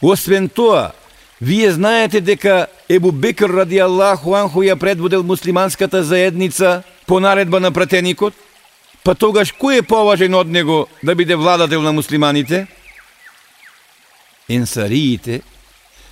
Освен 0.03 0.49
тоа, 0.49 0.93
Вие 1.41 1.71
знаете 1.71 2.21
дека 2.21 2.67
Ебу 2.89 3.13
Бекр 3.13 3.51
ради 3.51 3.79
Аллаху 3.79 4.35
Анху 4.35 4.63
ја 4.63 4.75
предводел 4.77 5.23
муслиманската 5.23 6.03
заедница 6.03 6.83
по 7.07 7.21
наредба 7.21 7.61
на 7.61 7.71
пратеникот? 7.73 8.35
Па 9.05 9.15
тогаш 9.15 9.55
кој 9.55 9.79
е 9.79 9.87
поважен 9.87 10.35
од 10.35 10.49
него 10.49 10.89
да 11.03 11.15
биде 11.15 11.37
владател 11.37 11.83
на 11.83 11.93
муслиманите? 11.93 12.67
Енсариите 14.49 15.43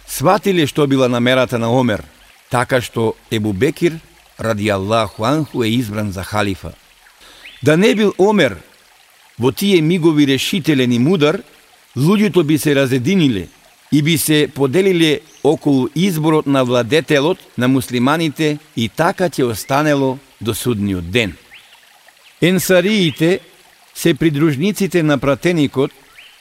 сватиле 0.07 0.67
што 0.67 0.87
била 0.87 1.09
намерата 1.09 1.59
на 1.59 1.71
Омер, 1.73 2.05
така 2.51 2.81
што 2.81 3.15
Ебу 3.31 3.53
Бекир 3.53 3.99
ради 4.39 4.69
Аллаху 4.69 5.25
Анху 5.25 5.65
е 5.65 5.69
избран 5.69 6.13
за 6.13 6.23
халифа. 6.23 6.73
Да 7.63 7.77
не 7.77 7.95
бил 7.95 8.15
Омер 8.19 8.59
во 9.39 9.53
тие 9.53 9.83
мигови 9.83 10.27
решителен 10.27 10.93
и 10.93 10.99
мудар, 10.99 11.43
луѓето 11.97 12.43
би 12.45 12.59
се 12.59 12.75
разединиле 12.75 13.49
и 13.93 14.03
би 14.03 14.19
се 14.19 14.49
поделиле 14.55 15.21
околу 15.45 15.89
изборот 15.95 16.47
на 16.47 16.65
владетелот 16.65 17.39
на 17.59 17.69
муслиманите 17.69 18.59
и 18.77 18.89
така 18.89 19.29
ќе 19.29 19.43
останело 19.45 20.19
до 20.41 20.55
судниот 20.55 21.11
ден. 21.11 21.37
Енсариите 22.43 23.41
се 23.95 24.15
придружниците 24.15 25.03
на 25.03 25.19
пратеникот, 25.19 25.91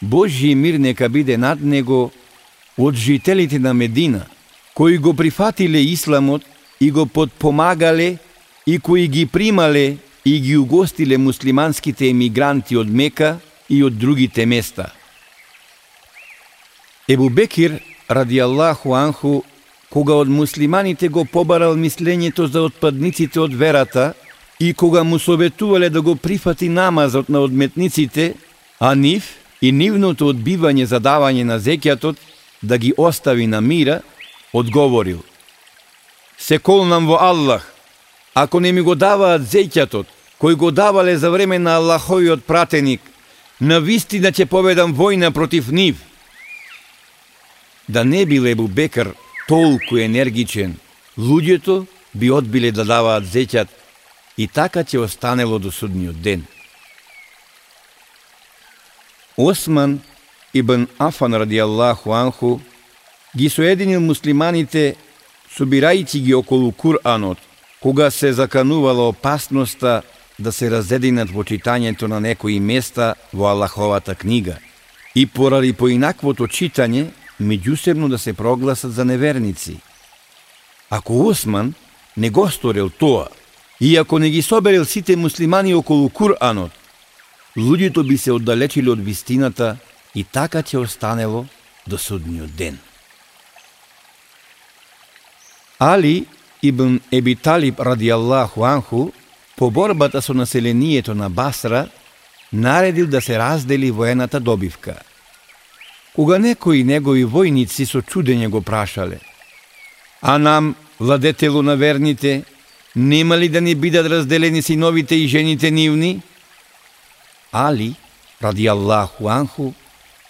Божји 0.04 0.56
мир 0.56 0.80
нека 0.80 1.10
биде 1.10 1.38
над 1.38 1.62
него 1.62 2.12
од 2.78 2.96
жителите 2.96 3.60
на 3.60 3.74
Медина, 3.74 4.26
кои 4.74 4.98
го 4.98 5.14
прифатиле 5.14 5.80
исламот 5.80 6.44
и 6.82 6.92
го 6.92 7.06
подпомагале 7.06 8.18
и 8.68 8.80
кои 8.80 9.08
ги 9.08 9.26
примале 9.26 9.98
и 10.26 10.40
ги 10.42 10.58
угостиле 10.58 11.18
муслиманските 11.18 12.10
емигранти 12.10 12.78
од 12.78 12.92
Мека 12.92 13.40
и 13.70 13.84
од 13.84 13.98
другите 13.98 14.46
места– 14.46 14.92
Ебу 17.08 17.30
Бекир, 17.30 17.82
ради 18.10 18.40
Аллаху 18.40 18.94
Анху, 18.94 19.44
кога 19.94 20.16
од 20.18 20.28
муслиманите 20.28 21.08
го 21.08 21.22
побарал 21.26 21.76
мислењето 21.78 22.48
за 22.50 22.64
отпадниците 22.66 23.40
од 23.40 23.54
верата 23.54 24.14
и 24.60 24.74
кога 24.74 25.04
му 25.04 25.20
советувале 25.20 25.90
да 25.90 26.02
го 26.02 26.16
прифати 26.16 26.70
намазот 26.70 27.30
на 27.30 27.40
одметниците, 27.40 28.34
а 28.80 28.96
нив 28.96 29.36
и 29.62 29.72
нивното 29.72 30.30
одбивање 30.34 30.84
за 30.84 31.00
давање 31.00 31.44
на 31.44 31.60
зекјатот 31.60 32.16
да 32.64 32.78
ги 32.78 32.94
остави 32.98 33.48
на 33.48 33.62
мира, 33.62 34.02
одговорил 34.54 35.24
Се 36.38 36.60
колнам 36.60 37.08
во 37.08 37.18
Аллах, 37.20 37.74
ако 38.34 38.60
не 38.60 38.72
ми 38.72 38.82
го 38.82 38.96
даваат 38.96 39.42
зекјатот, 39.42 40.06
кој 40.40 40.56
го 40.56 40.72
давале 40.72 41.18
за 41.18 41.32
време 41.32 41.60
на 41.60 41.80
Аллахојот 41.80 42.42
пратеник, 42.48 43.02
на 43.60 43.80
вистина 43.80 44.32
да 44.32 44.32
ќе 44.32 44.46
поведам 44.46 44.96
војна 44.96 45.32
против 45.32 45.72
нив– 45.72 45.96
Да 47.88 48.04
не 48.04 48.26
бил 48.26 48.46
Ебу 48.46 48.68
Бекар 48.68 49.14
толку 49.48 49.98
енергичен, 49.98 50.78
луѓето 51.18 51.86
би 52.16 52.32
одбиле 52.32 52.72
да 52.72 52.84
даваат 52.84 53.28
зеќат 53.30 53.70
и 54.38 54.48
така 54.48 54.84
ќе 54.84 55.00
останело 55.00 55.60
до 55.60 55.72
судниот 55.72 56.22
ден. 56.22 56.46
Осман 59.38 60.00
ибн 60.54 60.88
Афан 61.00 61.34
ради 61.34 61.60
Аллаху 61.60 62.12
Анху 62.12 62.60
ги 63.36 63.50
соединил 63.50 64.02
муслиманите 64.02 64.96
собирајќи 65.58 66.20
ги 66.20 66.34
околу 66.34 66.72
Куранот, 66.72 67.38
кога 67.80 68.12
се 68.12 68.34
заканувала 68.34 69.08
опасноста 69.10 70.02
да 70.40 70.52
се 70.52 70.70
разединат 70.72 71.32
во 71.32 71.44
читањето 71.44 72.08
на 72.08 72.20
некои 72.20 72.60
места 72.60 73.16
во 73.34 73.48
Аллаховата 73.52 74.16
книга. 74.16 74.58
И 75.16 75.26
поради 75.26 75.74
поинаквото 75.74 76.48
читање, 76.48 77.12
меѓусебно 77.40 78.10
да 78.10 78.18
се 78.18 78.34
прогласат 78.34 78.94
за 78.94 79.06
неверници. 79.06 79.80
Ако 80.90 81.28
Осман 81.28 81.74
не 82.18 82.30
го 82.30 82.50
сторил 82.52 82.90
тоа, 82.90 83.28
и 83.82 83.98
ако 83.98 84.20
не 84.20 84.30
ги 84.30 84.42
соберил 84.42 84.86
сите 84.86 85.16
муслимани 85.16 85.76
околу 85.76 86.10
Куранот, 86.10 86.72
луѓето 87.58 88.08
би 88.08 88.18
се 88.18 88.32
оддалечили 88.32 88.90
од 88.90 89.00
вистината 89.00 89.78
и 90.16 90.24
така 90.24 90.64
ќе 90.64 90.78
останело 90.78 91.46
до 91.88 91.98
судниот 91.98 92.56
ден. 92.56 92.80
Али 95.80 96.26
ибн 96.62 97.00
Еби 97.12 97.36
Талиб 97.36 97.80
ради 97.80 98.10
Аллаху 98.10 98.64
Анху 98.64 99.12
по 99.58 99.72
борбата 99.72 100.22
со 100.22 100.34
населението 100.34 101.16
на 101.16 101.30
Басра 101.30 101.88
наредил 102.54 103.08
да 103.08 103.22
се 103.22 103.40
раздели 103.40 103.92
воената 103.92 104.40
добивка. 104.40 104.96
Кога 106.16 106.40
некои 106.40 106.84
негови 106.84 107.26
војници 107.26 107.86
со 107.86 108.00
чудење 108.00 108.48
го 108.48 108.62
прашале, 108.62 109.20
а 110.22 110.38
нам, 110.38 110.76
владетелу 111.00 111.62
на 111.62 111.76
верните, 111.76 112.44
нема 112.96 113.38
ли 113.38 113.50
да 113.50 113.62
ни 113.62 113.76
бидат 113.76 114.06
разделени 114.06 114.62
синовите 114.62 115.16
и 115.16 115.28
жените 115.28 115.72
нивни? 115.72 116.22
Али, 117.52 117.96
ради 118.42 118.68
Аллаху 118.68 119.28
Анху, 119.28 119.74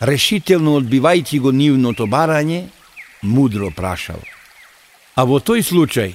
решително 0.01 0.79
одбивајќи 0.79 1.39
го 1.39 1.51
нивното 1.51 2.05
барање, 2.05 2.67
мудро 3.23 3.71
прашал. 3.71 4.21
А 5.15 5.23
во 5.25 5.39
тој 5.39 5.63
случај, 5.63 6.13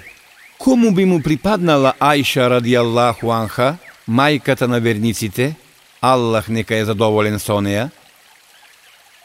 кому 0.59 0.93
би 0.95 1.05
му 1.05 1.23
припаднала 1.23 1.95
Ајша 1.99 2.49
ради 2.51 2.75
Аллаху 2.75 3.31
Анха, 3.31 3.79
мајката 4.09 4.67
на 4.67 4.81
верниците, 4.81 5.55
Аллах 6.01 6.49
нека 6.49 6.77
е 6.77 6.85
задоволен 6.85 7.39
со 7.39 7.61
неа. 7.61 7.91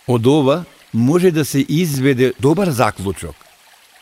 Од 0.07 0.27
ова 0.27 0.63
може 0.93 1.31
да 1.31 1.45
се 1.45 1.65
изведе 1.69 2.33
добар 2.39 2.69
заклучок, 2.69 3.35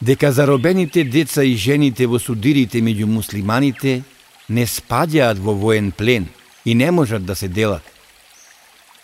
дека 0.03 0.31
заробените 0.31 1.03
деца 1.03 1.43
и 1.43 1.55
жените 1.55 2.07
во 2.11 2.19
судирите 2.19 2.81
меѓу 2.83 3.07
муслиманите 3.07 4.01
не 4.49 4.65
спаѓаат 4.67 5.39
во 5.39 5.53
воен 5.55 5.91
плен 5.95 6.27
и 6.65 6.75
не 6.75 6.91
можат 6.91 7.23
да 7.25 7.35
се 7.35 7.47
делат. 7.47 7.83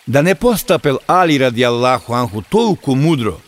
Да 0.06 0.22
не 0.22 0.34
постапел 0.34 0.98
Али 1.06 1.38
ради 1.40 1.62
Аллаху 1.62 2.12
Анху 2.12 2.42
толку 2.42 2.94
мудро, 2.94 3.40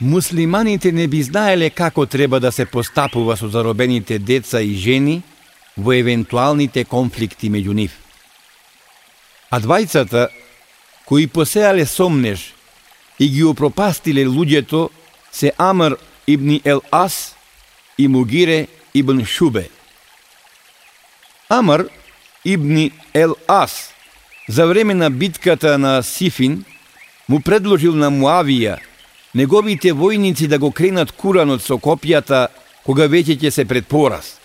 муслиманите 0.00 0.92
не 0.92 1.08
би 1.08 1.22
знаеле 1.22 1.70
како 1.70 2.06
треба 2.06 2.40
да 2.40 2.52
се 2.52 2.66
постапува 2.66 3.36
со 3.36 3.48
заробените 3.48 4.18
деца 4.18 4.60
и 4.60 4.74
жени 4.74 5.22
во 5.76 5.98
евентуалните 5.98 6.84
конфликти 6.84 7.50
меѓу 7.50 7.74
нив. 7.74 7.90
А 9.50 9.58
двајцата, 9.58 10.28
кои 11.06 11.26
посеале 11.26 11.86
сомнеш 11.86 12.54
и 13.18 13.28
ги 13.28 13.42
опропастиле 13.42 14.26
луѓето, 14.26 14.90
се 15.32 15.52
Амр 15.58 15.98
ибн 16.26 16.60
Ел 16.64 16.82
Ас 16.90 17.36
и 17.98 18.08
Мугире 18.08 18.68
ибн 18.94 19.24
Шубе. 19.24 19.68
Амар 21.48 21.88
ибн 22.44 22.90
Ел 23.14 23.36
Ас 23.48 23.90
за 24.48 24.66
време 24.66 24.94
на 24.94 25.10
битката 25.10 25.78
на 25.78 26.02
Сифин 26.02 26.64
му 27.28 27.40
предложил 27.40 27.94
на 27.94 28.10
Муавија 28.10 28.78
неговите 29.34 29.92
војници 29.92 30.46
да 30.46 30.58
го 30.58 30.70
кренат 30.70 31.12
куранот 31.12 31.62
со 31.62 31.78
копјата 31.78 32.48
кога 32.84 33.08
веќе 33.08 33.38
ќе 33.40 33.50
се 33.50 33.64
пред 33.64 33.86
пораз. 33.86 34.38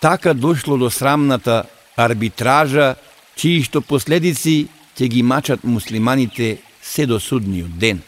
Така 0.00 0.34
дошло 0.34 0.76
до 0.76 0.90
срамната 0.90 1.64
арбитража, 1.96 2.94
чии 3.36 3.62
што 3.62 3.80
последици 3.80 4.68
ќе 4.96 5.08
ги 5.08 5.22
мачат 5.22 5.64
муслиманите 5.64 6.58
се 6.82 7.06
до 7.06 7.20
судниот 7.20 7.78
ден. 7.78 8.02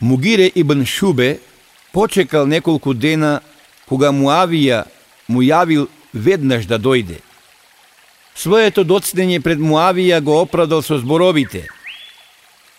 Мугире 0.00 0.50
ибн 0.54 0.84
Шубе 0.84 1.38
почекал 1.96 2.44
неколку 2.44 2.92
дена 2.92 3.40
кога 3.88 4.10
Муавија 4.12 4.82
му 5.32 5.40
јавил 5.40 5.86
веднаш 6.12 6.66
да 6.68 6.76
дојде. 6.76 7.22
Своето 8.36 8.82
доцнење 8.84 9.40
пред 9.40 9.62
Муавија 9.64 10.18
го 10.20 10.34
оправдал 10.42 10.82
со 10.84 10.98
зборовите. 11.00 11.62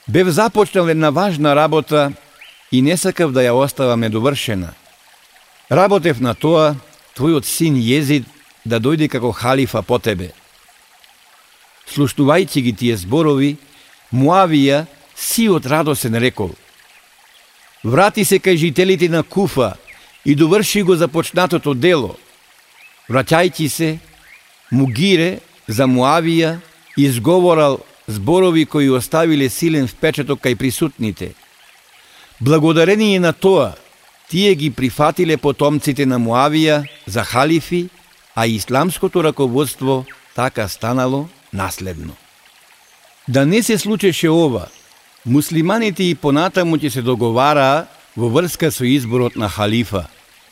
Бев 0.06 0.30
започнал 0.30 0.91
една 0.93 1.10
важна 1.10 1.56
работа 1.56 2.12
и 2.71 2.82
не 2.82 2.97
сакав 2.97 3.34
да 3.34 3.41
ја 3.41 3.58
оставам 3.58 4.06
недовршена. 4.06 4.75
Работев 5.71 6.21
на 6.21 6.36
тоа, 6.36 6.75
твојот 7.17 7.49
син 7.49 7.82
Језид 7.82 8.30
да 8.65 8.77
дојде 8.77 9.10
како 9.10 9.34
халифа 9.34 9.82
по 9.82 9.97
тебе. 9.97 10.30
Слушнувајќи 11.89 12.62
ги 12.69 12.73
тие 12.73 13.01
зборови, 13.01 13.58
Муавија 14.13 14.86
си 15.15 15.49
од 15.49 15.65
радосен 15.65 16.21
рекол– 16.21 16.53
Врати 17.83 18.25
се 18.25 18.39
кај 18.39 18.55
жителите 18.55 19.09
на 19.09 19.23
Куфа 19.23 19.75
и 20.25 20.35
доврши 20.35 20.81
го 20.83 20.95
започнатото 20.95 21.73
дело. 21.73 22.15
Враќајќи 23.09 23.67
се, 23.67 23.99
Мугире 24.71 25.39
за 25.67 25.87
Муавија 25.87 26.57
изговорал 26.97 27.79
зборови 28.07 28.65
кои 28.65 28.89
оставиле 28.89 29.49
силен 29.49 29.87
впечаток 29.87 30.41
кај 30.43 30.55
присутните. 30.55 31.33
Благодарение 32.41 33.19
на 33.19 33.33
тоа, 33.33 33.75
тие 34.29 34.55
ги 34.55 34.71
прифатиле 34.71 35.37
потомците 35.37 36.05
на 36.05 36.19
Муавија 36.19 36.83
за 37.05 37.23
халифи, 37.23 37.89
а 38.35 38.47
исламското 38.47 39.23
раководство 39.23 40.05
така 40.35 40.67
станало 40.67 41.27
наследно. 41.53 42.15
Да 43.27 43.45
не 43.45 43.63
се 43.63 43.77
случеше 43.77 44.29
ова, 44.29 44.67
Муслиманите 45.27 46.05
и 46.07 46.15
понатаму 46.15 46.77
ќе 46.79 46.87
се 46.87 47.01
договараа 47.03 47.87
во 48.15 48.29
врска 48.31 48.69
со 48.71 48.85
изборот 48.87 49.35
на 49.35 49.49
халифа 49.51 50.05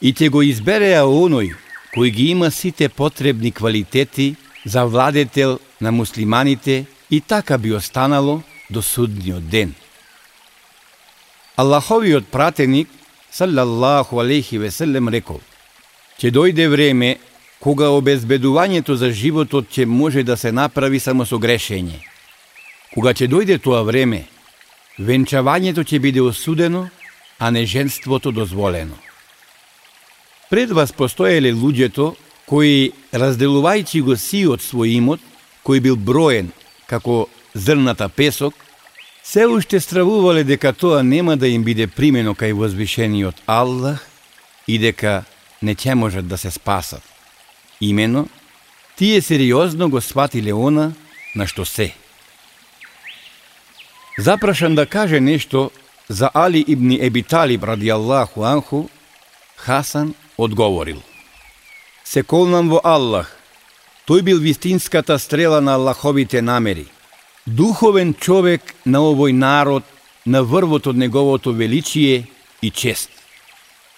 и 0.03 0.11
ќе 0.11 0.27
го 0.27 0.41
избереа 0.43 1.05
оној 1.07 1.53
кој 1.95 2.11
ги 2.11 2.25
има 2.33 2.49
сите 2.51 2.89
потребни 2.89 3.53
квалитети 3.55 4.35
за 4.65 4.83
владетел 4.83 5.59
на 5.79 5.91
муслиманите 5.91 6.85
и 7.09 7.21
така 7.21 7.57
би 7.57 7.71
останало 7.71 8.41
до 8.69 8.81
судниот 8.81 9.47
ден. 9.47 9.73
Аллаховиот 11.55 12.27
пратеник, 12.27 12.89
салаллаху 13.31 14.19
алейхи 14.19 14.57
веселем, 14.57 15.07
рекол, 15.07 15.39
ќе 16.19 16.35
дојде 16.35 16.67
време 16.67 17.15
кога 17.63 17.95
обезбедувањето 17.95 18.99
за 18.99 19.11
животот 19.11 19.71
ќе 19.71 19.85
може 19.85 20.23
да 20.23 20.35
се 20.35 20.51
направи 20.51 20.99
само 20.99 21.23
со 21.25 21.39
грешење. 21.39 22.03
Кога 22.93 23.15
ќе 23.15 23.31
дојде 23.31 23.55
тоа 23.63 23.83
време, 23.88 24.25
венчавањето 24.99 25.84
ќе 25.84 25.99
биде 25.99 26.21
осудено, 26.21 26.88
а 27.39 27.51
неженството 27.51 28.31
дозволено. 28.31 28.95
Пред 30.49 30.71
вас 30.71 30.91
постоеле 30.91 31.51
луѓето 31.53 32.13
кои, 32.45 32.91
разделувајќи 33.12 34.01
го 34.01 34.15
сиот 34.15 34.62
свој 34.62 34.97
имот, 34.99 35.19
кој 35.65 35.81
бил 35.81 35.95
броен 35.95 36.51
како 36.88 37.27
зрната 37.53 38.10
песок, 38.10 38.53
се 39.23 39.47
уште 39.47 39.79
стравувале 39.79 40.43
дека 40.43 40.73
тоа 40.73 41.03
нема 41.03 41.36
да 41.38 41.47
им 41.47 41.63
биде 41.63 41.88
примено 41.88 42.36
кај 42.38 42.53
возвишениот 42.53 43.41
Аллах 43.47 44.05
и 44.67 44.77
дека 44.77 45.23
не 45.62 45.75
ќе 45.75 45.95
можат 45.97 46.27
да 46.27 46.38
се 46.38 46.51
спасат. 46.51 47.01
Имено, 47.81 48.27
тие 48.95 49.21
сериозно 49.21 49.89
го 49.89 50.01
сватиле 50.01 50.53
она 50.53 50.93
на 51.36 51.47
што 51.47 51.65
се. 51.65 51.93
Запрашан 54.17 54.75
да 54.75 54.86
каже 54.86 55.19
нешто 55.19 55.71
за 56.08 56.30
Али 56.34 56.63
ибн 56.67 56.91
Еби 56.91 57.23
Талиб 57.23 57.63
ради 57.63 57.89
Аллаху 57.89 58.43
Анху, 58.43 58.89
Хасан 59.58 60.15
одговорил. 60.38 61.01
Се 62.04 62.23
колнам 62.23 62.69
во 62.69 62.80
Аллах, 62.84 63.38
тој 64.08 64.21
бил 64.21 64.39
вистинската 64.39 65.19
стрела 65.19 65.60
на 65.62 65.75
Аллаховите 65.75 66.41
намери. 66.41 66.88
Духовен 67.45 68.13
човек 68.13 68.62
на 68.86 68.99
овој 68.99 69.32
народ, 69.34 69.84
на 70.25 70.43
врвот 70.43 70.88
од 70.88 70.95
неговото 70.95 71.51
величие 71.51 72.28
и 72.62 72.71
чест. 72.71 73.10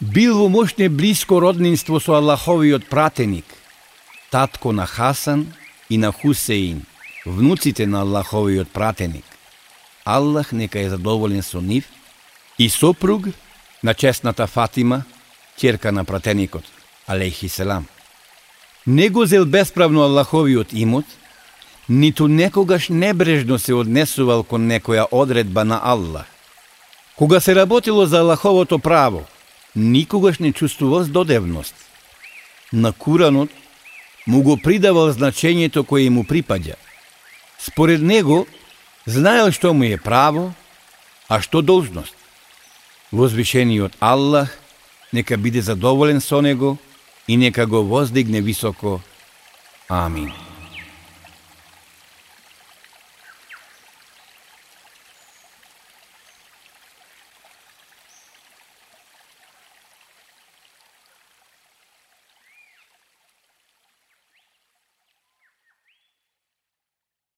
Бил 0.02 0.38
во 0.38 0.50
мощне 0.50 0.90
близко 0.90 1.40
роднинство 1.40 2.00
со 2.00 2.18
Аллаховиот 2.18 2.88
пратеник, 2.90 3.46
татко 4.32 4.72
на 4.72 4.86
Хасан 4.86 5.54
и 5.90 5.98
на 5.98 6.12
Хусеин, 6.12 6.86
внуците 7.26 7.86
на 7.88 8.02
Аллаховиот 8.02 8.70
пратеник. 8.70 9.26
Аллах 10.08 10.52
нека 10.52 10.80
е 10.80 10.90
задоволен 10.90 11.44
со 11.44 11.62
нив 11.62 11.84
и 12.60 12.70
сопруг 12.70 13.26
на 13.84 13.94
честната 13.94 14.48
Фатима, 14.48 15.04
ќерка 15.60 15.92
на 15.92 16.06
пратеникот, 16.06 16.64
алейхи 17.08 17.50
селам. 17.50 17.88
Не 18.88 19.10
го 19.10 19.26
зел 19.26 19.46
бесправно 19.46 20.04
Аллаховиот 20.04 20.72
имот, 20.74 21.06
ниту 21.90 22.28
некогаш 22.28 22.90
небрежно 22.90 23.60
се 23.60 23.74
однесувал 23.74 24.44
кон 24.44 24.72
некоја 24.72 25.08
одредба 25.12 25.66
на 25.66 25.82
Аллах. 25.84 26.26
Кога 27.18 27.40
се 27.40 27.56
работило 27.56 28.06
за 28.06 28.20
Аллаховото 28.20 28.80
право, 28.80 29.26
никогаш 29.76 30.40
не 30.40 30.54
чувствувал 30.54 31.04
здодевност. 31.04 31.76
На 32.74 32.94
Куранот 32.94 33.50
му 34.28 34.42
го 34.42 34.58
придавал 34.58 35.12
значењето 35.12 35.84
кое 35.84 36.10
му 36.10 36.24
припаѓа. 36.24 36.76
Според 37.60 38.02
него, 38.02 38.48
Знаел 39.08 39.54
што 39.56 39.72
му 39.74 39.88
е 39.88 39.96
право, 39.96 40.52
а 41.32 41.40
што 41.40 41.62
должност. 41.62 42.14
Возвишениот 43.12 43.96
Аллах 44.00 44.52
нека 45.14 45.38
биде 45.38 45.62
задоволен 45.62 46.20
со 46.22 46.42
него 46.42 46.78
и 47.28 47.38
нека 47.38 47.66
го 47.66 47.84
воздигне 47.84 48.42
високо. 48.42 49.00
Амин. 49.88 50.47